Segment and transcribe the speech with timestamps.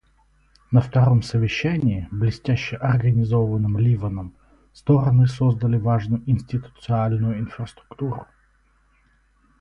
[0.71, 4.33] На втором совещании, блестяще организованном Ливаном,
[4.73, 8.25] стороны создали важную институциональную инфраструктуру.